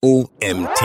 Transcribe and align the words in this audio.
OMT. 0.00 0.80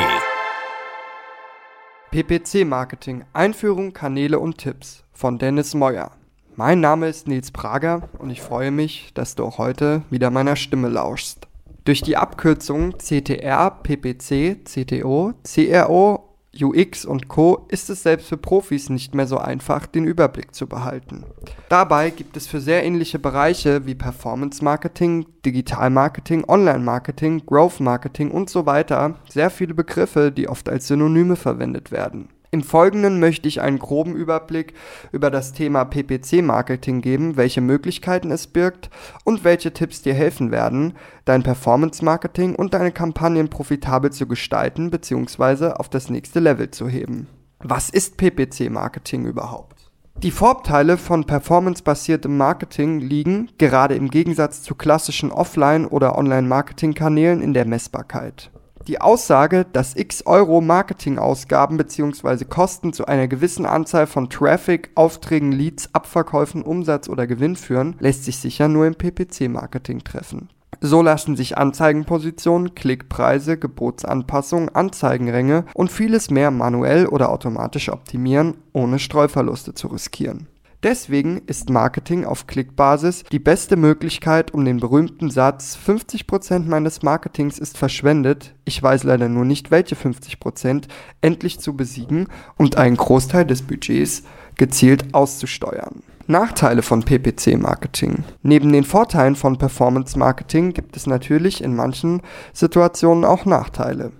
PPC 2.09 2.65
Marketing 2.65 3.23
Einführung, 3.31 3.93
Kanäle 3.93 4.39
und 4.39 4.57
Tipps 4.57 5.03
von 5.13 5.37
Dennis 5.37 5.75
Meuer. 5.75 6.13
Mein 6.55 6.79
Name 6.79 7.09
ist 7.09 7.27
Nils 7.27 7.51
Prager 7.51 8.09
und 8.17 8.31
ich 8.31 8.41
freue 8.41 8.71
mich, 8.71 9.11
dass 9.13 9.35
du 9.35 9.45
auch 9.45 9.59
heute 9.59 10.01
wieder 10.09 10.31
meiner 10.31 10.55
Stimme 10.55 10.89
lauschst. 10.89 11.47
Durch 11.85 12.01
die 12.01 12.17
Abkürzungen 12.17 12.97
CTR, 12.97 13.69
PPC, 13.83 14.65
CTO, 14.65 15.33
CRO 15.43 16.32
UX 16.61 17.05
und 17.05 17.27
Co. 17.29 17.65
ist 17.69 17.89
es 17.89 18.03
selbst 18.03 18.27
für 18.27 18.37
Profis 18.37 18.89
nicht 18.89 19.15
mehr 19.15 19.25
so 19.25 19.37
einfach, 19.37 19.87
den 19.87 20.05
Überblick 20.05 20.53
zu 20.53 20.67
behalten. 20.67 21.23
Dabei 21.67 22.11
gibt 22.11 22.37
es 22.37 22.47
für 22.47 22.59
sehr 22.59 22.83
ähnliche 22.83 23.17
Bereiche 23.17 23.85
wie 23.85 23.95
Performance 23.95 24.63
Marketing, 24.63 25.25
Digital 25.45 25.89
Marketing, 25.89 26.43
Online 26.47 26.79
Marketing, 26.79 27.43
Growth 27.45 27.79
Marketing 27.79 28.29
und 28.29 28.49
so 28.49 28.65
weiter 28.65 29.15
sehr 29.27 29.49
viele 29.49 29.73
Begriffe, 29.73 30.31
die 30.31 30.47
oft 30.47 30.69
als 30.69 30.87
Synonyme 30.87 31.35
verwendet 31.35 31.91
werden. 31.91 32.29
Im 32.53 32.61
Folgenden 32.61 33.19
möchte 33.19 33.47
ich 33.47 33.61
einen 33.61 33.79
groben 33.79 34.13
Überblick 34.15 34.75
über 35.11 35.31
das 35.31 35.53
Thema 35.53 35.85
PPC-Marketing 35.85 37.01
geben, 37.01 37.35
welche 37.35 37.61
Möglichkeiten 37.61 38.29
es 38.29 38.45
birgt 38.45 38.91
und 39.23 39.43
welche 39.43 39.73
Tipps 39.73 40.03
dir 40.03 40.13
helfen 40.13 40.51
werden, 40.51 40.93
dein 41.25 41.41
Performance-Marketing 41.41 42.53
und 42.53 42.75
deine 42.75 42.91
Kampagnen 42.91 43.49
profitabel 43.49 44.11
zu 44.11 44.27
gestalten 44.27 44.91
bzw. 44.91 45.69
auf 45.69 45.89
das 45.89 46.11
nächste 46.11 46.41
Level 46.41 46.69
zu 46.69 46.87
heben. 46.87 47.25
Was 47.57 47.89
ist 47.89 48.17
PPC-Marketing 48.17 49.25
überhaupt? 49.25 49.89
Die 50.21 50.29
Vorteile 50.29 50.97
von 50.97 51.25
performancebasiertem 51.25 52.37
Marketing 52.37 52.99
liegen, 52.99 53.49
gerade 53.57 53.95
im 53.95 54.11
Gegensatz 54.11 54.61
zu 54.61 54.75
klassischen 54.75 55.31
Offline- 55.31 55.87
oder 55.87 56.19
Online-Marketing-Kanälen, 56.19 57.41
in 57.41 57.55
der 57.55 57.65
Messbarkeit. 57.65 58.51
Die 58.87 58.99
Aussage, 58.99 59.65
dass 59.71 59.95
x 59.95 60.25
Euro 60.25 60.59
Marketingausgaben 60.59 61.77
bzw. 61.77 62.43
Kosten 62.43 62.91
zu 62.91 63.05
einer 63.05 63.29
gewissen 63.29 63.65
Anzahl 63.65 64.07
von 64.07 64.29
Traffic, 64.29 64.89
Aufträgen, 64.95 65.53
Leads, 65.53 65.89
Abverkäufen, 65.93 66.63
Umsatz 66.63 67.07
oder 67.07 67.25
Gewinn 67.25 67.55
führen, 67.55 67.95
lässt 67.99 68.25
sich 68.25 68.39
sicher 68.39 68.67
nur 68.67 68.85
im 68.85 68.95
PPC-Marketing 68.95 70.03
treffen. 70.03 70.49
So 70.81 71.01
lassen 71.01 71.37
sich 71.37 71.57
Anzeigenpositionen, 71.57 72.75
Klickpreise, 72.75 73.57
Gebotsanpassungen, 73.57 74.67
Anzeigenränge 74.67 75.63
und 75.73 75.89
vieles 75.89 76.29
mehr 76.29 76.51
manuell 76.51 77.07
oder 77.07 77.29
automatisch 77.29 77.87
optimieren, 77.87 78.55
ohne 78.73 78.99
Streuverluste 78.99 79.73
zu 79.73 79.87
riskieren. 79.87 80.47
Deswegen 80.83 81.41
ist 81.45 81.69
Marketing 81.69 82.25
auf 82.25 82.45
Klickbasis 82.45 83.23
die 83.31 83.39
beste 83.39 83.77
Möglichkeit, 83.77 84.53
um 84.53 84.65
den 84.65 84.81
berühmten 84.81 85.29
Satz 85.29 85.77
50% 85.87 86.67
meines 86.67 87.03
Marketings 87.03 87.57
ist 87.57 87.77
verschwendet, 87.77 88.53
ich 88.65 88.83
weiß 88.83 89.05
leider 89.05 89.29
nur 89.29 89.45
nicht 89.45 89.71
welche 89.71 89.95
50%, 89.95 90.83
endlich 91.21 91.61
zu 91.61 91.77
besiegen 91.77 92.27
und 92.57 92.75
einen 92.75 92.97
Großteil 92.97 93.45
des 93.45 93.61
Budgets 93.61 94.23
gezielt 94.55 95.13
auszusteuern. 95.13 96.03
Nachteile 96.27 96.81
von 96.81 97.03
PPC-Marketing. 97.03 98.25
Neben 98.41 98.73
den 98.73 98.83
Vorteilen 98.83 99.37
von 99.37 99.57
Performance-Marketing 99.57 100.73
gibt 100.73 100.97
es 100.97 101.07
natürlich 101.07 101.63
in 101.63 101.75
manchen 101.75 102.21
Situationen 102.51 103.23
auch 103.23 103.45
Nachteile. 103.45 104.11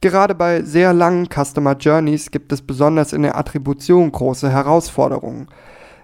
Gerade 0.00 0.34
bei 0.34 0.62
sehr 0.62 0.94
langen 0.94 1.28
Customer 1.28 1.76
Journeys 1.76 2.30
gibt 2.30 2.50
es 2.52 2.62
besonders 2.62 3.12
in 3.12 3.22
der 3.22 3.36
Attribution 3.36 4.10
große 4.10 4.50
Herausforderungen. 4.50 5.48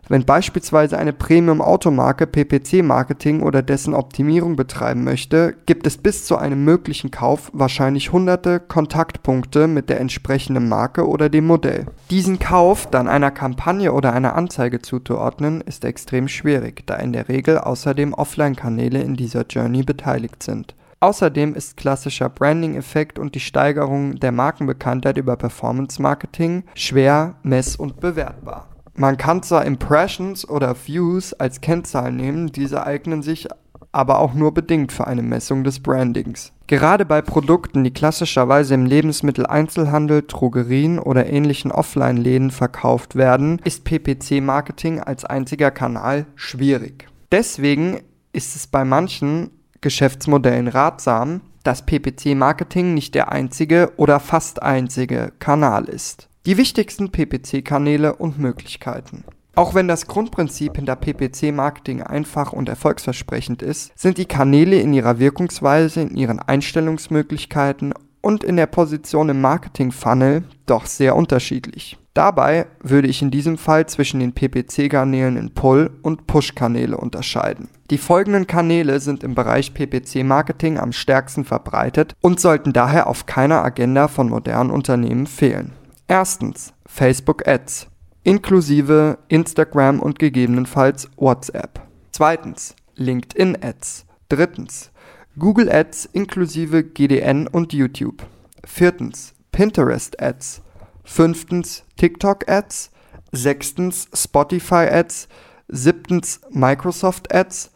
Wenn 0.09 0.25
beispielsweise 0.25 0.99
eine 0.99 1.15
Premium-Automarke 1.15 2.27
PPC-Marketing 2.27 3.41
oder 3.41 3.63
dessen 3.63 3.95
Optimierung 3.95 4.55
betreiben 4.55 5.03
möchte, 5.03 5.55
gibt 5.65 5.87
es 5.87 5.97
bis 5.97 6.27
zu 6.27 6.37
einem 6.37 6.65
möglichen 6.65 7.11
Kauf 7.11 7.51
wahrscheinlich 7.55 8.13
hunderte 8.13 8.61
Kontaktpunkte 8.61 9.67
mit 9.67 9.89
der 9.89 10.01
entsprechenden 10.01 10.69
Marke 10.69 11.09
oder 11.09 11.31
dem 11.31 11.47
Modell. 11.47 11.87
Diesen 12.11 12.39
Kauf 12.39 12.87
dann 12.91 13.09
einer 13.09 13.31
Kampagne 13.31 13.93
oder 13.93 14.13
einer 14.13 14.37
Anzeige 14.37 14.83
zuzuordnen, 14.83 15.63
ist 15.63 15.85
extrem 15.85 16.29
schwierig, 16.29 16.87
da 16.87 16.97
in 16.97 17.15
der 17.15 17.29
Regel 17.29 17.59
außerdem 17.59 18.13
Offline-Kanäle 18.13 19.01
in 19.01 19.17
dieser 19.17 19.47
Journey 19.47 19.83
beteiligt 19.83 20.43
sind. 20.43 20.75
Außerdem 21.01 21.55
ist 21.55 21.77
klassischer 21.77 22.29
Branding-Effekt 22.29 23.19
und 23.19 23.35
die 23.35 23.41
Steigerung 23.41 24.17
der 24.21 24.33
Markenbekanntheit 24.33 25.19
über 25.19 25.37
Performance-Marketing 25.37 26.65
schwer 26.75 27.35
mess- 27.43 27.77
und 27.77 28.01
bewertbar. 28.01 28.74
Man 28.97 29.17
kann 29.17 29.43
zwar 29.43 29.65
Impressions 29.65 30.49
oder 30.49 30.77
Views 30.87 31.33
als 31.35 31.61
Kennzahl 31.61 32.13
nehmen, 32.13 32.53
diese 32.53 32.87
eignen 32.87 33.23
sich 33.23 33.49
aber 33.95 34.19
auch 34.19 34.35
nur 34.35 34.53
bedingt 34.53 34.93
für 34.93 35.07
eine 35.07 35.23
Messung 35.23 35.63
des 35.63 35.81
Brandings. 35.81 36.53
Gerade 36.67 37.05
bei 37.05 37.23
Produkten, 37.23 37.85
die 37.85 37.93
klassischerweise 37.93 38.75
im 38.75 38.87
Lebensmitteleinzelhandel, 38.87 40.23
Drogerien 40.23 40.99
oder 40.99 41.27
ähnlichen 41.27 41.71
Offline-Läden 41.71 42.51
verkauft 42.51 43.15
werden, 43.15 43.61
ist 43.65 43.85
PPC-Marketing 43.85 45.01
als 45.01 45.25
einziger 45.25 45.71
Kanal 45.71 46.27
schwierig. 46.35 47.07
Deswegen 47.31 48.01
ist 48.33 48.57
es 48.57 48.67
bei 48.67 48.85
manchen 48.85 49.51
Geschäftsmodellen 49.81 50.69
ratsam, 50.69 51.43
dass 51.63 51.87
PPC-Marketing 51.87 52.95
nicht 52.95 53.15
der 53.15 53.31
einzige 53.31 53.93
oder 53.97 54.19
fast 54.19 54.63
einzige 54.63 55.33
Kanal 55.39 55.85
ist. 55.85 56.29
Die 56.47 56.59
wichtigsten 56.59 57.11
PPC-Kanäle 57.11 58.17
und 58.17 58.39
Möglichkeiten. 58.39 59.25
Auch 59.55 59.75
wenn 59.75 59.89
das 59.89 60.07
Grundprinzip 60.07 60.77
hinter 60.77 60.95
PPC-Marketing 60.95 62.03
einfach 62.03 62.53
und 62.53 62.69
erfolgsversprechend 62.69 63.63
ist, 63.63 63.99
sind 63.99 64.19
die 64.19 64.27
Kanäle 64.27 64.79
in 64.79 64.93
ihrer 64.93 65.19
Wirkungsweise, 65.19 66.03
in 66.03 66.17
ihren 66.17 66.41
Einstellungsmöglichkeiten 66.41 67.95
und 68.21 68.45
in 68.45 68.57
der 68.57 68.67
Position 68.67 69.31
im 69.31 69.41
Marketing-Funnel 69.41 70.45
doch 70.67 70.85
sehr 70.85 71.17
unterschiedlich. 71.17 71.97
Dabei 72.13 72.67
würde 72.81 73.09
ich 73.09 73.23
in 73.23 73.31
diesem 73.31 73.57
Fall 73.57 73.87
zwischen 73.87 74.21
den 74.21 74.35
PPC-Kanälen 74.35 75.39
in 75.39 75.55
Pull- 75.55 75.93
und 76.03 76.27
Push-Kanäle 76.27 76.99
unterscheiden. 76.99 77.71
Die 77.91 77.99
folgenden 77.99 78.47
Kanäle 78.47 79.01
sind 79.01 79.25
im 79.25 79.35
Bereich 79.35 79.73
PPC-Marketing 79.73 80.79
am 80.79 80.93
stärksten 80.93 81.47
verbreitet 81.47 82.15
und 82.21 82.39
sollten 82.39 82.75
daher 82.75 83.07
auf 83.07 83.25
keiner 83.25 83.65
Agenda 83.65 84.09
von 84.09 84.29
modernen 84.29 84.71
Unternehmen 84.71 85.27
fehlen. 85.27 85.73
Erstens 86.07 86.75
Facebook 86.87 87.49
Ads 87.49 87.89
inklusive 88.25 89.19
Instagram 89.29 90.01
und 90.01 90.19
gegebenenfalls 90.19 91.09
WhatsApp. 91.17 91.81
Zweitens 92.13 92.75
LinkedIn 92.97 93.63
Ads. 93.63 94.07
Drittens 94.29 94.91
Google 95.39 95.71
Ads 95.71 96.07
inklusive 96.13 96.85
GDN 96.85 97.47
und 97.49 97.73
YouTube. 97.73 98.23
Viertens 98.65 99.35
Pinterest 99.51 100.21
Ads. 100.21 100.63
Fünftens 101.05 101.85
TikTok 101.97 102.49
Ads. 102.49 102.91
Sechstens 103.33 104.09
Spotify 104.15 104.89
Ads. 104.91 105.29
Siebtens 105.69 106.41
Microsoft 106.51 107.35
Ads. 107.35 107.71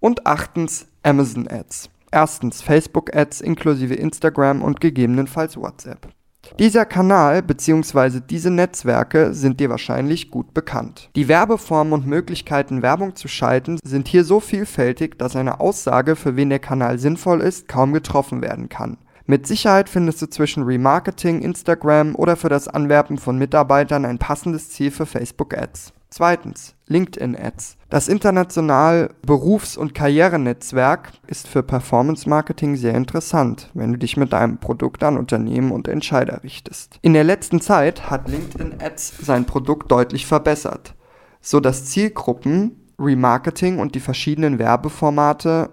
Und 0.00 0.26
achtens 0.26 0.86
Amazon 1.02 1.48
Ads. 1.48 1.90
Erstens 2.12 2.62
Facebook 2.62 3.14
Ads 3.14 3.40
inklusive 3.40 3.94
Instagram 3.94 4.62
und 4.62 4.80
gegebenenfalls 4.80 5.56
WhatsApp. 5.56 6.08
Dieser 6.60 6.84
Kanal 6.84 7.42
bzw. 7.42 8.20
diese 8.20 8.48
Netzwerke 8.48 9.34
sind 9.34 9.58
dir 9.58 9.70
wahrscheinlich 9.70 10.30
gut 10.30 10.54
bekannt. 10.54 11.10
Die 11.16 11.26
Werbeformen 11.26 11.92
und 11.92 12.06
Möglichkeiten, 12.06 12.80
Werbung 12.80 13.16
zu 13.16 13.26
schalten, 13.26 13.80
sind 13.82 14.06
hier 14.06 14.22
so 14.22 14.38
vielfältig, 14.38 15.18
dass 15.18 15.34
eine 15.34 15.58
Aussage, 15.58 16.14
für 16.14 16.36
wen 16.36 16.50
der 16.50 16.60
Kanal 16.60 17.00
sinnvoll 17.00 17.40
ist, 17.40 17.66
kaum 17.66 17.92
getroffen 17.92 18.40
werden 18.40 18.68
kann. 18.68 18.98
Mit 19.26 19.48
Sicherheit 19.48 19.88
findest 19.88 20.22
du 20.22 20.26
zwischen 20.26 20.62
Remarketing, 20.62 21.42
Instagram 21.42 22.14
oder 22.14 22.36
für 22.36 22.50
das 22.50 22.68
Anwerben 22.68 23.18
von 23.18 23.36
Mitarbeitern 23.36 24.04
ein 24.04 24.18
passendes 24.18 24.70
Ziel 24.70 24.92
für 24.92 25.06
Facebook 25.06 25.58
Ads. 25.58 25.92
Zweitens, 26.16 26.76
LinkedIn 26.86 27.36
Ads. 27.36 27.76
Das 27.90 28.06
international 28.06 29.12
Berufs- 29.26 29.76
und 29.76 29.96
Karrierenetzwerk 29.96 31.10
ist 31.26 31.48
für 31.48 31.64
Performance 31.64 32.28
Marketing 32.28 32.76
sehr 32.76 32.94
interessant, 32.94 33.68
wenn 33.74 33.90
du 33.90 33.98
dich 33.98 34.16
mit 34.16 34.32
deinem 34.32 34.58
Produkt 34.58 35.02
an 35.02 35.18
Unternehmen 35.18 35.72
und 35.72 35.88
Entscheider 35.88 36.44
richtest. 36.44 37.00
In 37.02 37.14
der 37.14 37.24
letzten 37.24 37.60
Zeit 37.60 38.10
hat 38.10 38.28
LinkedIn 38.28 38.80
Ads 38.80 39.14
sein 39.22 39.44
Produkt 39.44 39.90
deutlich 39.90 40.24
verbessert, 40.24 40.94
so 41.40 41.58
dass 41.58 41.86
Zielgruppen, 41.86 42.92
Remarketing 42.96 43.80
und 43.80 43.96
die 43.96 44.00
verschiedenen 44.00 44.60
Werbeformate 44.60 45.70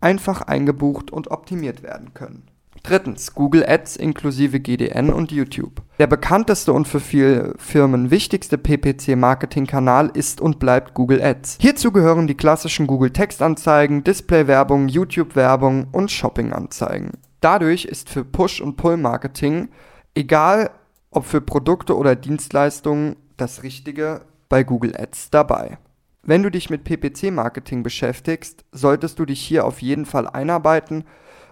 einfach 0.00 0.42
eingebucht 0.42 1.12
und 1.12 1.30
optimiert 1.30 1.84
werden 1.84 2.14
können. 2.14 2.50
Drittens, 2.82 3.34
Google 3.34 3.64
Ads 3.66 3.96
inklusive 3.96 4.60
GDN 4.60 5.10
und 5.10 5.32
YouTube. 5.32 5.82
Der 5.98 6.06
bekannteste 6.06 6.72
und 6.72 6.86
für 6.86 7.00
viele 7.00 7.54
Firmen 7.58 8.10
wichtigste 8.10 8.58
PPC-Marketing-Kanal 8.58 10.10
ist 10.14 10.40
und 10.40 10.58
bleibt 10.58 10.94
Google 10.94 11.22
Ads. 11.22 11.58
Hierzu 11.60 11.92
gehören 11.92 12.26
die 12.26 12.36
klassischen 12.36 12.86
Google 12.86 13.10
Textanzeigen, 13.10 14.04
Display-Werbung, 14.04 14.88
YouTube-Werbung 14.88 15.88
und 15.92 16.10
Shopping-Anzeigen. 16.10 17.12
Dadurch 17.40 17.84
ist 17.84 18.08
für 18.10 18.24
Push- 18.24 18.60
und 18.60 18.76
Pull-Marketing, 18.76 19.68
egal 20.14 20.70
ob 21.10 21.24
für 21.24 21.40
Produkte 21.40 21.96
oder 21.96 22.16
Dienstleistungen, 22.16 23.16
das 23.36 23.62
Richtige 23.62 24.22
bei 24.48 24.64
Google 24.64 24.96
Ads 24.96 25.30
dabei. 25.30 25.78
Wenn 26.22 26.42
du 26.42 26.50
dich 26.50 26.68
mit 26.68 26.84
PPC-Marketing 26.84 27.82
beschäftigst, 27.82 28.64
solltest 28.72 29.18
du 29.18 29.24
dich 29.24 29.40
hier 29.40 29.64
auf 29.64 29.80
jeden 29.80 30.04
Fall 30.04 30.28
einarbeiten 30.28 31.04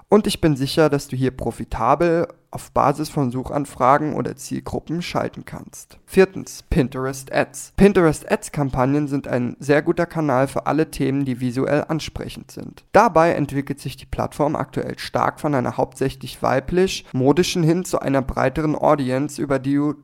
und 0.09 0.27
ich 0.27 0.41
bin 0.41 0.57
sicher, 0.57 0.89
dass 0.89 1.09
du 1.09 1.17
hier 1.17 1.31
profitabel 1.31 2.29
auf 2.51 2.71
Basis 2.71 3.09
von 3.09 3.31
Suchanfragen 3.31 4.15
oder 4.15 4.37
Zielgruppen 4.37 5.03
schalten 5.03 5.45
kannst. 5.45 5.99
Viertens, 6.07 6.63
Pinterest 6.71 7.33
Ads. 7.33 7.73
Pinterest 7.77 8.31
Ads 8.31 8.53
Kampagnen 8.53 9.09
sind 9.09 9.29
ein 9.29 9.57
sehr 9.59 9.83
guter 9.83 10.07
Kanal 10.07 10.49
für 10.49 10.67
alle 10.67 10.91
Themen, 10.91 11.25
die 11.25 11.41
visuell 11.41 11.85
ansprechend 11.89 12.51
sind. 12.51 12.85
Dabei 12.93 13.33
entwickelt 13.33 13.81
sich 13.81 13.97
die 13.97 14.07
Plattform 14.07 14.57
aktuell 14.57 14.99
stark 14.99 15.41
von 15.41 15.55
einer 15.55 15.77
hauptsächlich 15.77 16.41
weiblich, 16.43 17.05
modischen 17.13 17.63
hin 17.63 17.85
zu 17.85 17.99
einer 18.01 18.23
breiteren 18.23 18.77
Audience, 18.77 19.43
über 19.43 19.59
die 19.59 19.75
du, 19.75 19.95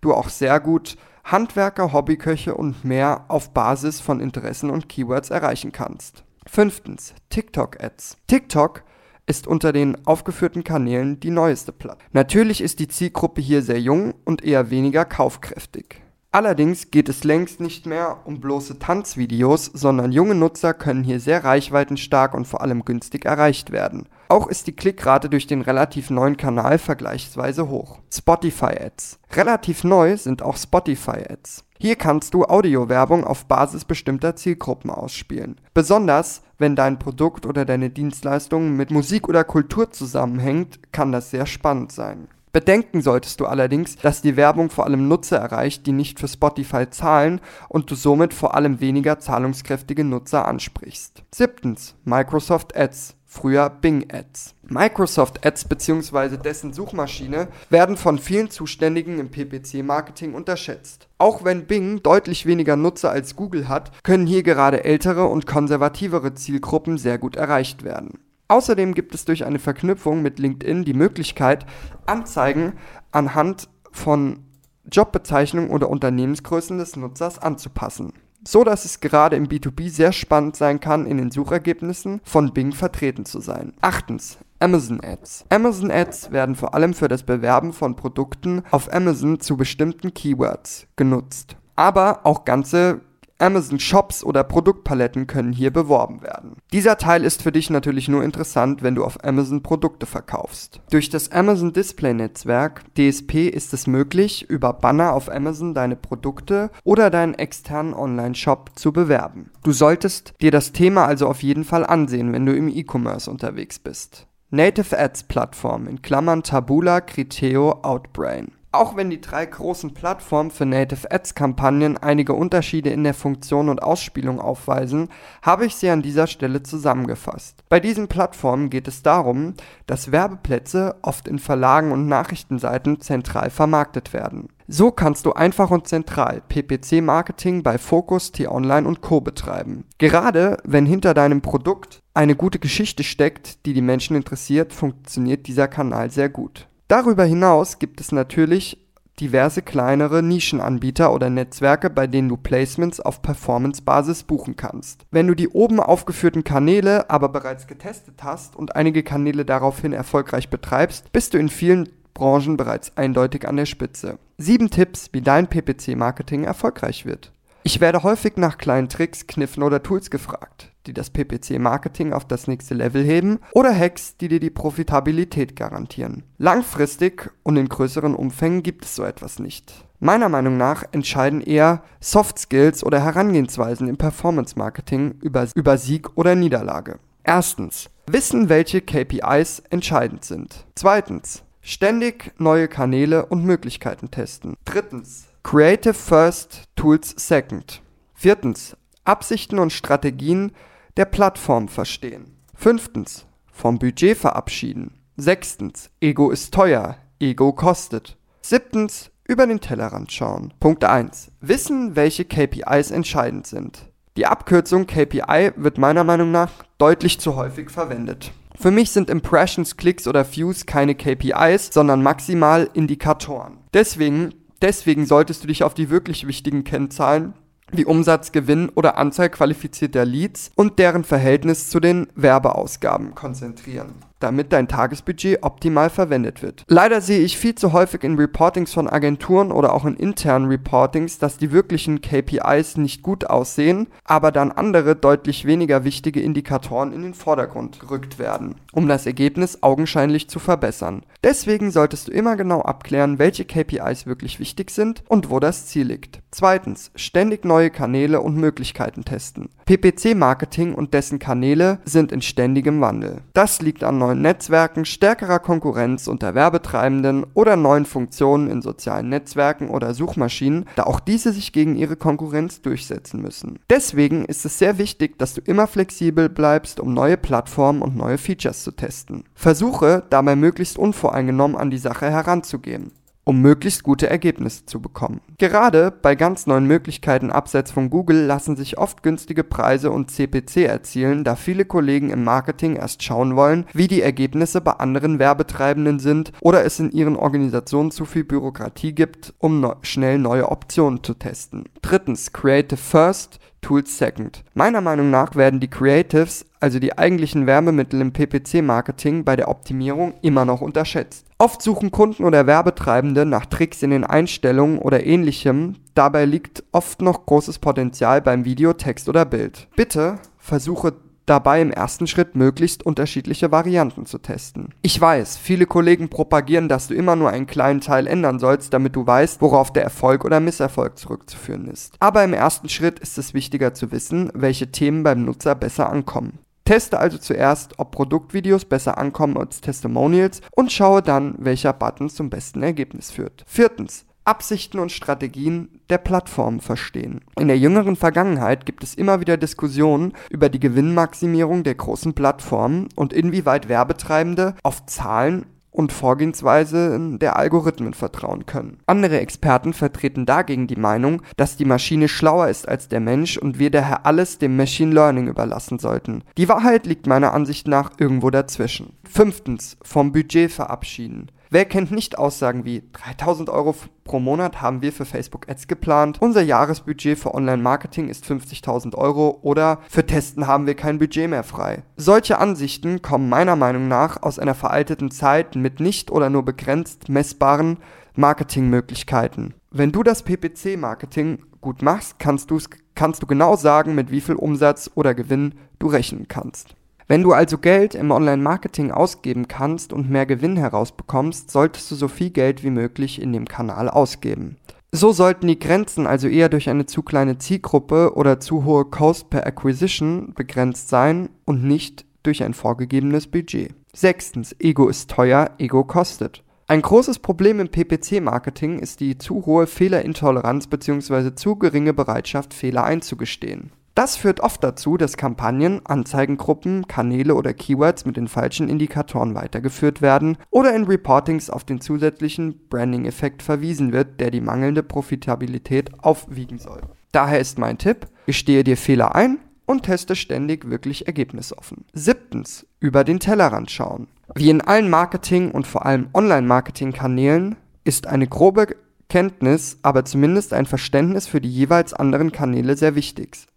du 0.00 0.14
auch 0.14 0.28
sehr 0.28 0.60
gut 0.60 0.96
Handwerker, 1.24 1.92
Hobbyköche 1.92 2.54
und 2.54 2.84
mehr 2.84 3.26
auf 3.28 3.50
Basis 3.50 4.00
von 4.00 4.20
Interessen 4.20 4.70
und 4.70 4.88
Keywords 4.88 5.28
erreichen 5.28 5.72
kannst. 5.72 6.24
Fünftens, 6.46 7.12
TikTok-Ads. 7.28 8.16
TikTok 8.28 8.82
ist 9.28 9.46
unter 9.46 9.72
den 9.72 10.06
aufgeführten 10.06 10.64
Kanälen 10.64 11.20
die 11.20 11.30
neueste 11.30 11.72
Plattform. 11.72 12.08
Natürlich 12.12 12.60
ist 12.60 12.78
die 12.78 12.88
Zielgruppe 12.88 13.40
hier 13.40 13.62
sehr 13.62 13.80
jung 13.80 14.14
und 14.24 14.42
eher 14.42 14.70
weniger 14.70 15.04
kaufkräftig. 15.04 16.02
Allerdings 16.30 16.90
geht 16.90 17.08
es 17.08 17.24
längst 17.24 17.60
nicht 17.60 17.86
mehr 17.86 18.18
um 18.24 18.40
bloße 18.40 18.78
Tanzvideos, 18.78 19.66
sondern 19.66 20.12
junge 20.12 20.34
Nutzer 20.34 20.74
können 20.74 21.02
hier 21.02 21.20
sehr 21.20 21.44
reichweitenstark 21.44 22.34
und 22.34 22.46
vor 22.46 22.60
allem 22.60 22.84
günstig 22.84 23.24
erreicht 23.24 23.70
werden. 23.70 24.08
Auch 24.28 24.46
ist 24.46 24.66
die 24.66 24.76
Klickrate 24.76 25.30
durch 25.30 25.46
den 25.46 25.62
relativ 25.62 26.10
neuen 26.10 26.36
Kanal 26.36 26.78
vergleichsweise 26.78 27.68
hoch. 27.70 28.00
Spotify 28.12 28.76
Ads. 28.78 29.18
Relativ 29.32 29.84
neu 29.84 30.18
sind 30.18 30.42
auch 30.42 30.58
Spotify 30.58 31.24
Ads. 31.28 31.64
Hier 31.78 31.96
kannst 31.96 32.34
du 32.34 32.44
Audiowerbung 32.44 33.24
auf 33.24 33.46
Basis 33.46 33.86
bestimmter 33.86 34.36
Zielgruppen 34.36 34.90
ausspielen. 34.90 35.60
Besonders 35.72 36.42
wenn 36.58 36.76
dein 36.76 36.98
Produkt 36.98 37.46
oder 37.46 37.64
deine 37.64 37.88
Dienstleistung 37.88 38.76
mit 38.76 38.90
Musik 38.90 39.28
oder 39.28 39.44
Kultur 39.44 39.90
zusammenhängt, 39.92 40.92
kann 40.92 41.12
das 41.12 41.30
sehr 41.30 41.46
spannend 41.46 41.92
sein. 41.92 42.28
Bedenken 42.52 43.02
solltest 43.02 43.40
du 43.40 43.46
allerdings, 43.46 43.96
dass 43.96 44.22
die 44.22 44.36
Werbung 44.36 44.70
vor 44.70 44.84
allem 44.86 45.06
Nutzer 45.06 45.36
erreicht, 45.36 45.86
die 45.86 45.92
nicht 45.92 46.18
für 46.18 46.28
Spotify 46.28 46.90
zahlen 46.90 47.40
und 47.68 47.90
du 47.90 47.94
somit 47.94 48.34
vor 48.34 48.54
allem 48.54 48.80
weniger 48.80 49.20
zahlungskräftige 49.20 50.02
Nutzer 50.02 50.48
ansprichst. 50.48 51.22
Siebtens, 51.32 51.94
Microsoft 52.04 52.76
Ads 52.76 53.17
früher 53.28 53.68
Bing 53.68 54.10
Ads. 54.10 54.54
Microsoft 54.62 55.46
Ads 55.46 55.66
bzw. 55.66 56.38
dessen 56.38 56.72
Suchmaschine 56.72 57.48
werden 57.68 57.96
von 57.96 58.18
vielen 58.18 58.50
Zuständigen 58.50 59.20
im 59.20 59.30
PPC-Marketing 59.30 60.34
unterschätzt. 60.34 61.08
Auch 61.18 61.44
wenn 61.44 61.66
Bing 61.66 62.02
deutlich 62.02 62.46
weniger 62.46 62.74
Nutzer 62.74 63.10
als 63.10 63.36
Google 63.36 63.68
hat, 63.68 63.92
können 64.02 64.26
hier 64.26 64.42
gerade 64.42 64.82
ältere 64.82 65.26
und 65.26 65.46
konservativere 65.46 66.34
Zielgruppen 66.34 66.96
sehr 66.96 67.18
gut 67.18 67.36
erreicht 67.36 67.84
werden. 67.84 68.18
Außerdem 68.48 68.94
gibt 68.94 69.14
es 69.14 69.26
durch 69.26 69.44
eine 69.44 69.58
Verknüpfung 69.58 70.22
mit 70.22 70.38
LinkedIn 70.38 70.84
die 70.84 70.94
Möglichkeit, 70.94 71.66
Anzeigen 72.06 72.72
anhand 73.12 73.68
von 73.92 74.44
Jobbezeichnungen 74.90 75.70
oder 75.70 75.90
Unternehmensgrößen 75.90 76.78
des 76.78 76.96
Nutzers 76.96 77.38
anzupassen. 77.38 78.14
So 78.50 78.64
dass 78.64 78.86
es 78.86 79.00
gerade 79.00 79.36
im 79.36 79.46
B2B 79.46 79.90
sehr 79.90 80.10
spannend 80.10 80.56
sein 80.56 80.80
kann, 80.80 81.04
in 81.04 81.18
den 81.18 81.30
Suchergebnissen 81.30 82.22
von 82.24 82.54
Bing 82.54 82.72
vertreten 82.72 83.26
zu 83.26 83.40
sein. 83.40 83.74
Achtens. 83.82 84.38
Amazon 84.58 85.02
Ads. 85.04 85.44
Amazon 85.50 85.90
Ads 85.90 86.32
werden 86.32 86.54
vor 86.54 86.72
allem 86.72 86.94
für 86.94 87.08
das 87.08 87.24
Bewerben 87.24 87.74
von 87.74 87.94
Produkten 87.94 88.62
auf 88.70 88.90
Amazon 88.90 89.38
zu 89.38 89.58
bestimmten 89.58 90.14
Keywords 90.14 90.86
genutzt. 90.96 91.56
Aber 91.76 92.20
auch 92.24 92.46
ganze 92.46 93.02
Amazon 93.38 93.78
Shops 93.78 94.24
oder 94.24 94.42
Produktpaletten 94.44 95.26
können 95.26 95.52
hier 95.52 95.72
beworben 95.72 96.22
werden. 96.22 96.56
Dieser 96.72 96.98
Teil 96.98 97.24
ist 97.24 97.42
für 97.42 97.52
dich 97.52 97.70
natürlich 97.70 98.08
nur 98.08 98.24
interessant, 98.24 98.82
wenn 98.82 98.94
du 98.94 99.04
auf 99.04 99.24
Amazon 99.24 99.62
Produkte 99.62 100.06
verkaufst. 100.06 100.80
Durch 100.90 101.08
das 101.08 101.30
Amazon 101.30 101.72
Display 101.72 102.14
Netzwerk 102.14 102.82
DSP 102.96 103.48
ist 103.48 103.72
es 103.72 103.86
möglich, 103.86 104.50
über 104.50 104.72
Banner 104.72 105.12
auf 105.12 105.30
Amazon 105.30 105.74
deine 105.74 105.96
Produkte 105.96 106.70
oder 106.84 107.10
deinen 107.10 107.34
externen 107.34 107.94
Online-Shop 107.94 108.72
zu 108.74 108.92
bewerben. 108.92 109.50
Du 109.62 109.72
solltest 109.72 110.34
dir 110.40 110.50
das 110.50 110.72
Thema 110.72 111.06
also 111.06 111.28
auf 111.28 111.42
jeden 111.42 111.64
Fall 111.64 111.86
ansehen, 111.86 112.32
wenn 112.32 112.44
du 112.44 112.54
im 112.54 112.68
E-Commerce 112.68 113.30
unterwegs 113.30 113.78
bist. 113.78 114.26
Native 114.50 114.98
Ads 114.98 115.24
Plattform 115.24 115.86
in 115.86 116.00
Klammern 116.00 116.42
Tabula, 116.42 117.02
Criteo, 117.02 117.80
Outbrain. 117.82 118.52
Auch 118.70 118.96
wenn 118.96 119.08
die 119.08 119.20
drei 119.22 119.46
großen 119.46 119.94
Plattformen 119.94 120.50
für 120.50 120.66
Native 120.66 121.10
Ads 121.10 121.34
Kampagnen 121.34 121.96
einige 121.96 122.34
Unterschiede 122.34 122.90
in 122.90 123.02
der 123.02 123.14
Funktion 123.14 123.70
und 123.70 123.82
Ausspielung 123.82 124.38
aufweisen, 124.40 125.08
habe 125.40 125.64
ich 125.64 125.74
sie 125.74 125.88
an 125.88 126.02
dieser 126.02 126.26
Stelle 126.26 126.62
zusammengefasst. 126.62 127.64
Bei 127.70 127.80
diesen 127.80 128.08
Plattformen 128.08 128.68
geht 128.68 128.86
es 128.86 129.02
darum, 129.02 129.54
dass 129.86 130.12
Werbeplätze 130.12 130.96
oft 131.00 131.28
in 131.28 131.38
Verlagen 131.38 131.92
und 131.92 132.08
Nachrichtenseiten 132.08 133.00
zentral 133.00 133.48
vermarktet 133.48 134.12
werden. 134.12 134.48
So 134.66 134.90
kannst 134.90 135.24
du 135.24 135.32
einfach 135.32 135.70
und 135.70 135.88
zentral 135.88 136.42
PPC-Marketing 136.46 137.62
bei 137.62 137.78
Focus, 137.78 138.32
T-Online 138.32 138.86
und 138.86 139.00
Co. 139.00 139.22
betreiben. 139.22 139.84
Gerade 139.96 140.58
wenn 140.62 140.84
hinter 140.84 141.14
deinem 141.14 141.40
Produkt 141.40 142.02
eine 142.12 142.36
gute 142.36 142.58
Geschichte 142.58 143.02
steckt, 143.02 143.64
die 143.64 143.72
die 143.72 143.80
Menschen 143.80 144.14
interessiert, 144.14 144.74
funktioniert 144.74 145.46
dieser 145.46 145.68
Kanal 145.68 146.10
sehr 146.10 146.28
gut. 146.28 146.67
Darüber 146.88 147.24
hinaus 147.24 147.78
gibt 147.78 148.00
es 148.00 148.12
natürlich 148.12 148.78
diverse 149.20 149.60
kleinere 149.60 150.22
Nischenanbieter 150.22 151.12
oder 151.12 151.28
Netzwerke, 151.28 151.90
bei 151.90 152.06
denen 152.06 152.30
du 152.30 152.38
Placements 152.38 152.98
auf 152.98 153.20
Performance-Basis 153.20 154.22
buchen 154.22 154.56
kannst. 154.56 155.04
Wenn 155.10 155.26
du 155.26 155.34
die 155.34 155.48
oben 155.48 155.80
aufgeführten 155.80 156.44
Kanäle 156.44 157.10
aber 157.10 157.28
bereits 157.28 157.66
getestet 157.66 158.22
hast 158.24 158.56
und 158.56 158.74
einige 158.74 159.02
Kanäle 159.02 159.44
daraufhin 159.44 159.92
erfolgreich 159.92 160.48
betreibst, 160.48 161.12
bist 161.12 161.34
du 161.34 161.38
in 161.38 161.50
vielen 161.50 161.90
Branchen 162.14 162.56
bereits 162.56 162.96
eindeutig 162.96 163.46
an 163.46 163.56
der 163.56 163.66
Spitze. 163.66 164.18
Sieben 164.38 164.70
Tipps, 164.70 165.10
wie 165.12 165.20
dein 165.20 165.46
PPC-Marketing 165.46 166.44
erfolgreich 166.44 167.04
wird. 167.04 167.32
Ich 167.64 167.82
werde 167.82 168.02
häufig 168.02 168.36
nach 168.36 168.56
kleinen 168.56 168.88
Tricks, 168.88 169.26
Kniffen 169.26 169.62
oder 169.62 169.82
Tools 169.82 170.10
gefragt, 170.10 170.67
die 170.88 170.94
das 170.94 171.10
PPC-Marketing 171.10 172.12
auf 172.12 172.24
das 172.24 172.48
nächste 172.48 172.74
Level 172.74 173.04
heben 173.04 173.38
oder 173.52 173.72
Hacks, 173.72 174.16
die 174.16 174.28
dir 174.28 174.40
die 174.40 174.50
Profitabilität 174.50 175.54
garantieren. 175.54 176.24
Langfristig 176.38 177.30
und 177.44 177.56
in 177.56 177.68
größeren 177.68 178.14
Umfängen 178.14 178.62
gibt 178.62 178.84
es 178.84 178.96
so 178.96 179.04
etwas 179.04 179.38
nicht. 179.38 179.84
Meiner 180.00 180.28
Meinung 180.28 180.56
nach 180.56 180.84
entscheiden 180.92 181.40
eher 181.40 181.82
Soft 182.00 182.38
Skills 182.38 182.84
oder 182.84 183.02
Herangehensweisen 183.02 183.88
im 183.88 183.96
Performance-Marketing 183.96 185.16
über, 185.20 185.46
über 185.54 185.76
Sieg 185.76 186.16
oder 186.16 186.34
Niederlage. 186.34 186.98
Erstens, 187.24 187.90
wissen, 188.06 188.48
welche 188.48 188.80
KPIs 188.80 189.62
entscheidend 189.70 190.24
sind. 190.24 190.66
Zweitens, 190.74 191.42
ständig 191.60 192.32
neue 192.38 192.68
Kanäle 192.68 193.26
und 193.26 193.44
Möglichkeiten 193.44 194.10
testen. 194.10 194.54
Drittens, 194.64 195.26
Creative 195.42 195.94
First, 195.94 196.64
Tools 196.76 197.14
Second. 197.16 197.82
Viertens. 198.14 198.76
Absichten 199.04 199.58
und 199.58 199.72
Strategien 199.72 200.52
der 200.98 201.04
Plattform 201.04 201.68
verstehen. 201.68 202.36
Fünftens. 202.54 203.24
Vom 203.52 203.78
Budget 203.78 204.18
verabschieden. 204.18 204.98
Sechstens. 205.16 205.90
Ego 206.00 206.30
ist 206.30 206.52
teuer. 206.52 206.96
Ego 207.20 207.52
kostet. 207.52 208.18
Siebtens. 208.42 209.12
Über 209.24 209.46
den 209.46 209.60
Tellerrand 209.60 210.10
schauen. 210.10 210.52
Punkt 210.58 210.84
1. 210.84 211.30
Wissen, 211.40 211.94
welche 211.94 212.24
KPIs 212.24 212.90
entscheidend 212.90 213.46
sind. 213.46 213.86
Die 214.16 214.26
Abkürzung 214.26 214.88
KPI 214.88 215.52
wird 215.54 215.78
meiner 215.78 216.02
Meinung 216.02 216.32
nach 216.32 216.50
deutlich 216.78 217.20
zu 217.20 217.36
häufig 217.36 217.70
verwendet. 217.70 218.32
Für 218.56 218.72
mich 218.72 218.90
sind 218.90 219.08
Impressions, 219.08 219.76
Klicks 219.76 220.08
oder 220.08 220.26
Views 220.34 220.66
keine 220.66 220.96
KPIs, 220.96 221.72
sondern 221.72 222.02
maximal 222.02 222.68
Indikatoren. 222.74 223.58
Deswegen 223.72 224.34
Deswegen 224.60 225.06
solltest 225.06 225.44
du 225.44 225.46
dich 225.46 225.62
auf 225.62 225.74
die 225.74 225.88
wirklich 225.88 226.26
wichtigen 226.26 226.64
Kennzahlen 226.64 227.34
wie 227.70 227.84
Umsatz, 227.84 228.32
Gewinn 228.32 228.68
oder 228.70 228.98
Anzahl 228.98 229.30
qualifizierter 229.30 230.04
Leads 230.04 230.50
und 230.54 230.78
deren 230.78 231.04
Verhältnis 231.04 231.68
zu 231.68 231.80
den 231.80 232.08
Werbeausgaben 232.14 233.14
konzentrieren 233.14 234.07
damit 234.20 234.52
dein 234.52 234.68
Tagesbudget 234.68 235.42
optimal 235.42 235.90
verwendet 235.90 236.42
wird. 236.42 236.64
Leider 236.68 237.00
sehe 237.00 237.20
ich 237.20 237.38
viel 237.38 237.54
zu 237.54 237.72
häufig 237.72 238.04
in 238.04 238.16
Reportings 238.16 238.72
von 238.72 238.88
Agenturen 238.88 239.52
oder 239.52 239.74
auch 239.74 239.84
in 239.84 239.96
internen 239.96 240.46
Reportings, 240.46 241.18
dass 241.18 241.38
die 241.38 241.52
wirklichen 241.52 242.00
KPIs 242.00 242.76
nicht 242.76 243.02
gut 243.02 243.24
aussehen, 243.24 243.88
aber 244.04 244.32
dann 244.32 244.52
andere 244.52 244.96
deutlich 244.96 245.44
weniger 245.44 245.84
wichtige 245.84 246.20
Indikatoren 246.20 246.92
in 246.92 247.02
den 247.02 247.14
Vordergrund 247.14 247.80
gerückt 247.80 248.18
werden, 248.18 248.56
um 248.72 248.88
das 248.88 249.06
Ergebnis 249.06 249.62
augenscheinlich 249.62 250.28
zu 250.28 250.38
verbessern. 250.38 251.02
Deswegen 251.24 251.70
solltest 251.70 252.08
du 252.08 252.12
immer 252.12 252.36
genau 252.36 252.62
abklären, 252.62 253.18
welche 253.18 253.44
KPIs 253.44 254.06
wirklich 254.06 254.38
wichtig 254.38 254.70
sind 254.70 255.02
und 255.08 255.30
wo 255.30 255.40
das 255.40 255.66
Ziel 255.66 255.86
liegt. 255.86 256.20
Zweitens, 256.30 256.90
ständig 256.94 257.44
neue 257.44 257.70
Kanäle 257.70 258.20
und 258.20 258.36
Möglichkeiten 258.36 259.04
testen. 259.04 259.48
PPC-Marketing 259.64 260.74
und 260.74 260.94
dessen 260.94 261.18
Kanäle 261.18 261.78
sind 261.84 262.12
in 262.12 262.22
ständigem 262.22 262.80
Wandel. 262.80 263.22
Das 263.34 263.60
liegt 263.60 263.82
an 263.84 263.98
neuen 264.08 264.22
Netzwerken, 264.22 264.86
stärkerer 264.86 265.38
Konkurrenz 265.38 266.08
unter 266.08 266.34
Werbetreibenden 266.34 267.26
oder 267.34 267.56
neuen 267.56 267.84
Funktionen 267.84 268.48
in 268.48 268.62
sozialen 268.62 269.10
Netzwerken 269.10 269.68
oder 269.68 269.92
Suchmaschinen, 269.92 270.64
da 270.76 270.84
auch 270.84 270.98
diese 270.98 271.30
sich 271.30 271.52
gegen 271.52 271.76
ihre 271.76 271.96
Konkurrenz 271.96 272.62
durchsetzen 272.62 273.20
müssen. 273.20 273.58
Deswegen 273.68 274.24
ist 274.24 274.46
es 274.46 274.58
sehr 274.58 274.78
wichtig, 274.78 275.18
dass 275.18 275.34
du 275.34 275.42
immer 275.42 275.66
flexibel 275.66 276.30
bleibst, 276.30 276.80
um 276.80 276.94
neue 276.94 277.18
Plattformen 277.18 277.82
und 277.82 277.96
neue 277.96 278.16
Features 278.16 278.62
zu 278.62 278.72
testen. 278.72 279.24
Versuche 279.34 280.04
dabei 280.08 280.36
möglichst 280.36 280.78
unvoreingenommen 280.78 281.58
an 281.58 281.70
die 281.70 281.76
Sache 281.76 282.10
heranzugehen 282.10 282.92
um 283.28 283.42
möglichst 283.42 283.82
gute 283.82 284.08
Ergebnisse 284.08 284.64
zu 284.64 284.80
bekommen. 284.80 285.20
Gerade 285.36 285.90
bei 285.90 286.14
ganz 286.14 286.46
neuen 286.46 286.64
Möglichkeiten 286.64 287.30
abseits 287.30 287.70
von 287.70 287.90
Google 287.90 288.24
lassen 288.24 288.56
sich 288.56 288.78
oft 288.78 289.02
günstige 289.02 289.44
Preise 289.44 289.90
und 289.90 290.10
CPC 290.10 290.64
erzielen, 290.64 291.24
da 291.24 291.36
viele 291.36 291.66
Kollegen 291.66 292.08
im 292.08 292.24
Marketing 292.24 292.76
erst 292.76 293.02
schauen 293.02 293.36
wollen, 293.36 293.66
wie 293.74 293.86
die 293.86 294.00
Ergebnisse 294.00 294.62
bei 294.62 294.72
anderen 294.72 295.18
Werbetreibenden 295.18 295.98
sind 295.98 296.32
oder 296.40 296.64
es 296.64 296.80
in 296.80 296.90
ihren 296.90 297.16
Organisationen 297.16 297.90
zu 297.90 298.06
viel 298.06 298.24
Bürokratie 298.24 298.94
gibt, 298.94 299.34
um 299.36 299.60
no 299.60 299.74
schnell 299.82 300.18
neue 300.18 300.48
Optionen 300.48 301.04
zu 301.04 301.12
testen. 301.12 301.66
Drittens, 301.82 302.32
Creative 302.32 302.78
First, 302.78 303.40
Tools 303.60 303.98
Second. 303.98 304.42
Meiner 304.54 304.80
Meinung 304.80 305.10
nach 305.10 305.36
werden 305.36 305.60
die 305.60 305.68
Creatives, 305.68 306.46
also 306.60 306.78
die 306.78 306.96
eigentlichen 306.96 307.46
Werbemittel 307.46 308.00
im 308.00 308.12
PPC-Marketing, 308.12 309.24
bei 309.24 309.36
der 309.36 309.48
Optimierung 309.48 310.14
immer 310.22 310.46
noch 310.46 310.62
unterschätzt. 310.62 311.27
Oft 311.40 311.62
suchen 311.62 311.92
Kunden 311.92 312.24
oder 312.24 312.48
Werbetreibende 312.48 313.24
nach 313.24 313.46
Tricks 313.46 313.84
in 313.84 313.90
den 313.90 314.02
Einstellungen 314.02 314.80
oder 314.80 315.06
ähnlichem, 315.06 315.76
dabei 315.94 316.24
liegt 316.24 316.64
oft 316.72 317.00
noch 317.00 317.26
großes 317.26 317.60
Potenzial 317.60 318.20
beim 318.20 318.44
Video, 318.44 318.72
Text 318.72 319.08
oder 319.08 319.24
Bild. 319.24 319.68
Bitte 319.76 320.18
versuche 320.36 320.94
dabei 321.26 321.60
im 321.60 321.70
ersten 321.70 322.08
Schritt 322.08 322.34
möglichst 322.34 322.84
unterschiedliche 322.84 323.52
Varianten 323.52 324.04
zu 324.04 324.18
testen. 324.18 324.74
Ich 324.82 325.00
weiß, 325.00 325.36
viele 325.36 325.66
Kollegen 325.66 326.08
propagieren, 326.08 326.68
dass 326.68 326.88
du 326.88 326.94
immer 326.94 327.14
nur 327.14 327.30
einen 327.30 327.46
kleinen 327.46 327.80
Teil 327.80 328.08
ändern 328.08 328.40
sollst, 328.40 328.74
damit 328.74 328.96
du 328.96 329.06
weißt, 329.06 329.40
worauf 329.40 329.72
der 329.72 329.84
Erfolg 329.84 330.24
oder 330.24 330.40
Misserfolg 330.40 330.98
zurückzuführen 330.98 331.68
ist. 331.68 331.94
Aber 332.00 332.24
im 332.24 332.32
ersten 332.32 332.68
Schritt 332.68 332.98
ist 332.98 333.16
es 333.16 333.32
wichtiger 333.32 333.74
zu 333.74 333.92
wissen, 333.92 334.32
welche 334.34 334.72
Themen 334.72 335.04
beim 335.04 335.24
Nutzer 335.24 335.54
besser 335.54 335.88
ankommen. 335.88 336.40
Teste 336.68 337.00
also 337.00 337.16
zuerst, 337.16 337.78
ob 337.78 337.92
Produktvideos 337.92 338.66
besser 338.66 338.98
ankommen 338.98 339.38
als 339.38 339.62
Testimonials 339.62 340.42
und 340.54 340.70
schaue 340.70 341.00
dann, 341.00 341.34
welcher 341.38 341.72
Button 341.72 342.10
zum 342.10 342.28
besten 342.28 342.62
Ergebnis 342.62 343.10
führt. 343.10 343.42
Viertens. 343.46 344.04
Absichten 344.26 344.78
und 344.78 344.92
Strategien 344.92 345.80
der 345.88 345.96
Plattform 345.96 346.60
verstehen. 346.60 347.22
In 347.40 347.48
der 347.48 347.56
jüngeren 347.56 347.96
Vergangenheit 347.96 348.66
gibt 348.66 348.84
es 348.84 348.94
immer 348.94 349.20
wieder 349.20 349.38
Diskussionen 349.38 350.12
über 350.28 350.50
die 350.50 350.60
Gewinnmaximierung 350.60 351.62
der 351.62 351.76
großen 351.76 352.12
Plattformen 352.12 352.90
und 352.94 353.14
inwieweit 353.14 353.70
Werbetreibende 353.70 354.54
auf 354.62 354.84
Zahlen 354.84 355.46
und 355.70 355.92
Vorgehensweise 355.92 356.98
der 357.18 357.36
Algorithmen 357.36 357.94
vertrauen 357.94 358.46
können. 358.46 358.78
Andere 358.86 359.20
Experten 359.20 359.72
vertreten 359.72 360.26
dagegen 360.26 360.66
die 360.66 360.76
Meinung, 360.76 361.22
dass 361.36 361.56
die 361.56 361.64
Maschine 361.64 362.08
schlauer 362.08 362.48
ist 362.48 362.68
als 362.68 362.88
der 362.88 363.00
Mensch 363.00 363.36
und 363.36 363.58
wir 363.58 363.70
daher 363.70 364.06
alles 364.06 364.38
dem 364.38 364.56
Machine 364.56 364.92
Learning 364.92 365.28
überlassen 365.28 365.78
sollten. 365.78 366.24
Die 366.36 366.48
Wahrheit 366.48 366.86
liegt 366.86 367.06
meiner 367.06 367.32
Ansicht 367.32 367.68
nach 367.68 367.92
irgendwo 367.98 368.30
dazwischen. 368.30 368.94
Fünftens, 369.04 369.76
vom 369.82 370.12
Budget 370.12 370.50
verabschieden. 370.50 371.30
Wer 371.50 371.64
kennt 371.64 371.90
nicht 371.90 372.18
Aussagen 372.18 372.66
wie 372.66 372.82
3000 372.92 373.48
Euro 373.48 373.74
pro 374.04 374.20
Monat 374.20 374.60
haben 374.60 374.82
wir 374.82 374.92
für 374.92 375.06
Facebook 375.06 375.48
Ads 375.48 375.66
geplant, 375.66 376.20
unser 376.20 376.42
Jahresbudget 376.42 377.18
für 377.18 377.34
Online-Marketing 377.34 378.10
ist 378.10 378.26
50.000 378.26 378.94
Euro 378.94 379.38
oder 379.40 379.78
für 379.88 380.04
Testen 380.04 380.46
haben 380.46 380.66
wir 380.66 380.74
kein 380.74 380.98
Budget 380.98 381.30
mehr 381.30 381.44
frei. 381.44 381.84
Solche 381.96 382.38
Ansichten 382.38 383.00
kommen 383.00 383.30
meiner 383.30 383.56
Meinung 383.56 383.88
nach 383.88 384.22
aus 384.22 384.38
einer 384.38 384.54
veralteten 384.54 385.10
Zeit 385.10 385.56
mit 385.56 385.80
nicht 385.80 386.10
oder 386.10 386.28
nur 386.28 386.44
begrenzt 386.44 387.08
messbaren 387.08 387.78
Marketingmöglichkeiten. 388.14 389.54
Wenn 389.70 389.92
du 389.92 390.02
das 390.02 390.24
PPC-Marketing 390.24 391.44
gut 391.62 391.80
machst, 391.80 392.18
kannst, 392.18 392.50
kannst 392.94 393.22
du 393.22 393.26
genau 393.26 393.56
sagen, 393.56 393.94
mit 393.94 394.10
wie 394.10 394.20
viel 394.20 394.34
Umsatz 394.34 394.90
oder 394.94 395.14
Gewinn 395.14 395.54
du 395.78 395.86
rechnen 395.86 396.28
kannst. 396.28 396.74
Wenn 397.08 397.22
du 397.22 397.32
also 397.32 397.56
Geld 397.56 397.94
im 397.94 398.10
Online-Marketing 398.10 398.90
ausgeben 398.90 399.48
kannst 399.48 399.94
und 399.94 400.10
mehr 400.10 400.26
Gewinn 400.26 400.58
herausbekommst, 400.58 401.50
solltest 401.50 401.90
du 401.90 401.94
so 401.94 402.06
viel 402.06 402.28
Geld 402.28 402.62
wie 402.62 402.70
möglich 402.70 403.22
in 403.22 403.32
dem 403.32 403.48
Kanal 403.48 403.88
ausgeben. 403.88 404.58
So 404.92 405.12
sollten 405.12 405.46
die 405.46 405.58
Grenzen 405.58 406.06
also 406.06 406.28
eher 406.28 406.50
durch 406.50 406.68
eine 406.68 406.84
zu 406.84 407.02
kleine 407.02 407.38
Zielgruppe 407.38 408.12
oder 408.14 408.40
zu 408.40 408.64
hohe 408.64 408.84
Cost 408.84 409.30
per 409.30 409.46
Acquisition 409.46 410.34
begrenzt 410.34 410.90
sein 410.90 411.30
und 411.46 411.64
nicht 411.64 412.04
durch 412.24 412.42
ein 412.42 412.52
vorgegebenes 412.52 413.26
Budget. 413.26 413.74
Sechstens, 413.94 414.54
Ego 414.58 414.88
ist 414.88 415.10
teuer, 415.10 415.52
Ego 415.56 415.84
kostet. 415.84 416.44
Ein 416.66 416.82
großes 416.82 417.20
Problem 417.20 417.58
im 417.60 417.70
PPC-Marketing 417.70 418.80
ist 418.80 419.00
die 419.00 419.16
zu 419.16 419.46
hohe 419.46 419.66
Fehlerintoleranz 419.66 420.66
bzw. 420.66 421.34
zu 421.34 421.56
geringe 421.56 421.94
Bereitschaft, 421.94 422.52
Fehler 422.52 422.84
einzugestehen. 422.84 423.70
Das 423.98 424.14
führt 424.14 424.38
oft 424.38 424.62
dazu, 424.62 424.96
dass 424.96 425.16
Kampagnen, 425.16 425.84
Anzeigengruppen, 425.84 426.86
Kanäle 426.86 427.34
oder 427.34 427.52
Keywords 427.52 428.04
mit 428.04 428.16
den 428.16 428.28
falschen 428.28 428.68
Indikatoren 428.68 429.34
weitergeführt 429.34 430.00
werden 430.00 430.38
oder 430.50 430.72
in 430.72 430.84
Reportings 430.84 431.50
auf 431.50 431.64
den 431.64 431.80
zusätzlichen 431.80 432.68
Branding-Effekt 432.68 433.42
verwiesen 433.42 433.92
wird, 433.92 434.20
der 434.20 434.30
die 434.30 434.40
mangelnde 434.40 434.84
Profitabilität 434.84 435.90
aufwiegen 435.98 436.60
soll. 436.60 436.82
Daher 437.10 437.40
ist 437.40 437.58
mein 437.58 437.76
Tipp, 437.76 438.06
gestehe 438.26 438.62
dir 438.62 438.76
Fehler 438.76 439.16
ein 439.16 439.38
und 439.66 439.82
teste 439.82 440.14
ständig 440.14 440.70
wirklich 440.70 441.08
ergebnisoffen. 441.08 441.84
Siebtens, 441.92 442.66
über 442.78 443.02
den 443.02 443.18
Tellerrand 443.18 443.68
schauen. 443.68 444.06
Wie 444.36 444.50
in 444.50 444.60
allen 444.60 444.90
Marketing- 444.90 445.50
und 445.50 445.66
vor 445.66 445.86
allem 445.86 446.08
Online-Marketing-Kanälen 446.14 447.56
ist 447.82 448.06
eine 448.06 448.28
grobe 448.28 448.76
Kenntnis, 449.08 449.78
aber 449.82 450.04
zumindest 450.04 450.52
ein 450.52 450.66
Verständnis 450.66 451.26
für 451.26 451.40
die 451.40 451.50
jeweils 451.50 451.94
anderen 451.94 452.30
Kanäle 452.30 452.76
sehr 452.76 452.94
wichtig. 452.94 453.48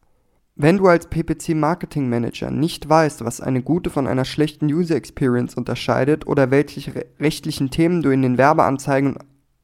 Wenn 0.55 0.77
du 0.77 0.87
als 0.87 1.07
PPC 1.07 1.55
Marketing 1.55 2.09
Manager 2.09 2.51
nicht 2.51 2.87
weißt, 2.87 3.23
was 3.23 3.39
eine 3.39 3.63
gute 3.63 3.89
von 3.89 4.05
einer 4.05 4.25
schlechten 4.25 4.65
User 4.65 4.95
Experience 4.95 5.55
unterscheidet 5.55 6.27
oder 6.27 6.51
welche 6.51 7.05
rechtlichen 7.19 7.69
Themen 7.71 8.01
du 8.01 8.09
in 8.09 8.21
den 8.21 8.37
Werbeanzeigen 8.37 9.17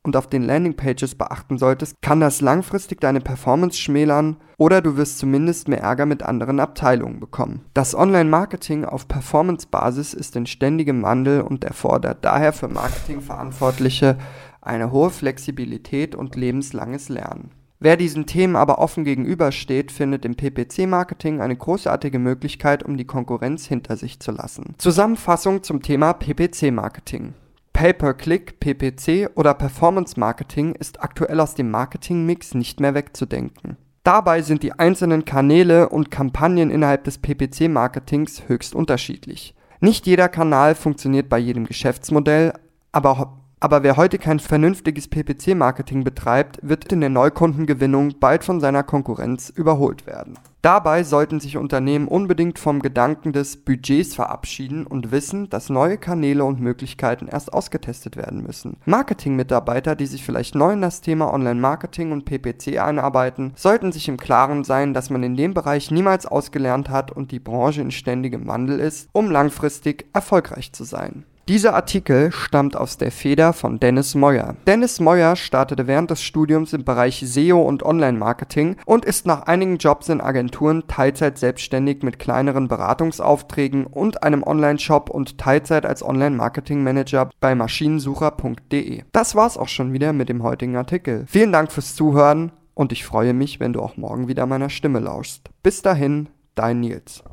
und 0.04 0.16
auf 0.16 0.28
den 0.28 0.44
Landingpages 0.44 1.16
beachten 1.16 1.58
solltest, 1.58 1.96
kann 2.02 2.22
das 2.22 2.40
langfristig 2.40 3.02
deine 3.02 3.20
Performance 3.20 3.78
schmälern 3.78 4.38
oder 4.58 4.82
du 4.82 4.96
wirst 4.96 5.20
zumindest 5.20 5.68
mehr 5.68 5.82
Ärger 5.82 6.06
mit 6.06 6.24
anderen 6.24 6.62
Abteilungen 6.62 7.20
bekommen. 7.20 7.66
Das 7.74 7.94
Online-Marketing 7.94 8.86
auf 8.86 9.10
Performance-Basis 9.10 10.14
ist 10.14 10.38
in 10.38 10.46
ständigem 10.46 11.04
Wandel 11.04 11.42
und 11.42 11.66
erfordert 11.66 12.24
daher 12.24 12.54
für 12.54 12.70
Marketingverantwortliche 12.70 14.18
eine 14.62 14.92
hohe 14.92 15.10
Flexibilität 15.10 16.16
und 16.16 16.38
lebenslanges 16.38 17.10
Lernen. 17.10 17.52
Wer 17.80 17.96
diesen 17.96 18.26
Themen 18.26 18.56
aber 18.56 18.80
offen 18.80 19.04
gegenübersteht, 19.04 19.92
findet 19.92 20.26
im 20.26 20.36
PPC-Marketing 20.36 21.42
eine 21.42 21.56
großartige 21.56 22.18
Möglichkeit, 22.18 22.82
um 22.82 22.98
die 22.98 23.06
Konkurrenz 23.06 23.68
hinter 23.68 23.98
sich 23.98 24.20
zu 24.20 24.32
lassen. 24.32 24.74
Zusammenfassung 24.80 25.62
zum 25.62 25.84
Thema 25.84 26.14
PPC-Marketing. 26.14 27.34
Pay-per-Click, 27.74 28.60
PPC 28.60 29.30
oder 29.36 29.54
Performance-Marketing 29.54 30.74
ist 30.74 31.04
aktuell 31.04 31.40
aus 31.40 31.54
dem 31.54 31.70
Marketing-Mix 31.70 32.56
nicht 32.56 32.80
mehr 32.80 32.96
wegzudenken. 32.96 33.78
Dabei 34.02 34.42
sind 34.42 34.64
die 34.64 34.74
einzelnen 34.74 35.26
Kanäle 35.26 35.90
und 35.90 36.10
Kampagnen 36.10 36.72
innerhalb 36.72 37.04
des 37.04 37.20
PPC-Marketings 37.20 38.48
höchst 38.48 38.74
unterschiedlich. 38.74 39.54
Nicht 39.82 40.08
jeder 40.08 40.30
Kanal 40.30 40.74
funktioniert 40.74 41.30
bei 41.30 41.38
jedem 41.38 41.66
Geschäftsmodell, 41.66 42.54
aber 42.92 43.38
aber 43.60 43.82
wer 43.82 43.98
heute 43.98 44.20
kein 44.20 44.40
vernünftiges 44.40 45.08
PPC-Marketing 45.08 46.04
betreibt, 46.04 46.60
wird 46.62 46.92
in 46.92 47.02
der 47.02 47.10
Neukundengewinnung 47.10 48.20
bald 48.20 48.44
von 48.44 48.60
seiner 48.60 48.84
Konkurrenz 48.84 49.50
überholt 49.50 50.06
werden. 50.06 50.38
Dabei 50.62 51.04
sollten 51.04 51.40
sich 51.40 51.56
Unternehmen 51.56 52.08
unbedingt 52.08 52.60
vom 52.60 52.82
Gedanken 52.82 53.32
des 53.32 53.58
Budgets 53.58 54.16
verabschieden 54.16 54.86
und 54.86 55.12
wissen, 55.12 55.50
dass 55.50 55.70
neue 55.70 55.98
Kanäle 55.98 56.44
und 56.44 56.60
Möglichkeiten 56.60 57.28
erst 57.28 57.54
ausgetestet 57.54 58.18
werden 58.18 58.44
müssen. 58.44 58.78
Marketingmitarbeiter, 58.86 59.96
die 59.96 60.08
sich 60.08 60.26
vielleicht 60.26 60.56
neu 60.56 60.74
in 60.74 60.82
das 60.82 61.02
Thema 61.02 61.34
Online-Marketing 61.34 62.12
und 62.12 62.26
PPC 62.26 62.80
einarbeiten, 62.80 63.54
sollten 63.56 63.92
sich 63.92 64.10
im 64.10 64.18
Klaren 64.18 64.64
sein, 64.64 64.94
dass 64.94 65.10
man 65.10 65.24
in 65.24 65.38
dem 65.38 65.54
Bereich 65.54 65.90
niemals 65.90 66.26
ausgelernt 66.26 66.90
hat 66.90 67.12
und 67.12 67.32
die 67.32 67.40
Branche 67.40 67.82
in 67.82 67.92
ständigem 67.92 68.48
Wandel 68.48 68.80
ist, 68.80 69.10
um 69.14 69.32
langfristig 69.32 70.08
erfolgreich 70.14 70.74
zu 70.74 70.84
sein. 70.84 71.24
Dieser 71.48 71.76
Artikel 71.76 72.34
stammt 72.34 72.76
aus 72.76 72.98
der 72.98 73.10
Feder 73.10 73.54
von 73.54 73.80
Dennis 73.80 74.16
Moyer. 74.16 74.58
Dennis 74.68 75.00
Moyer 75.00 75.38
startete 75.38 75.88
während 75.88 76.12
des 76.12 76.22
Studiums 76.22 76.74
im 76.74 76.84
Bereich 76.84 77.24
SEO 77.26 77.62
und 77.62 77.84
Online-Marketing 77.84 78.76
und 78.86 79.06
ist 79.06 79.26
nach 79.26 79.44
einigen 79.44 79.78
Jobs 79.78 80.10
in 80.10 80.20
Agenturen 80.20 80.90
Teilzeit 80.90 81.38
selbstständig 81.38 82.04
mit 82.04 82.20
kleineren 82.20 82.68
Beratungsaufträgen 82.68 83.86
und 83.86 84.24
einem 84.24 84.44
Online-Shop 84.44 85.10
und 85.10 85.38
Teilzeit 85.38 85.86
als 85.86 86.04
Online-Marketing-Manager 86.04 87.30
bei 87.40 87.56
maschinensucher.de. 87.56 89.04
Das 89.14 89.34
war's 89.34 89.58
auch 89.58 89.70
schon 89.70 89.94
wieder 89.94 90.12
mit 90.12 90.28
dem 90.28 90.44
heutigen 90.44 90.76
Artikel. 90.76 91.24
Vielen 91.30 91.54
Dank 91.54 91.72
fürs 91.72 91.96
Zuhören 91.96 92.52
und 92.74 92.92
ich 92.92 93.06
freue 93.06 93.34
mich, 93.34 93.62
wenn 93.62 93.72
du 93.72 93.82
auch 93.82 93.96
morgen 93.96 94.28
wieder 94.28 94.46
meiner 94.48 94.70
Stimme 94.70 95.00
lauschst. 95.00 95.50
Bis 95.64 95.82
dahin, 95.82 96.28
dein 96.56 96.82
Nils. 96.82 97.24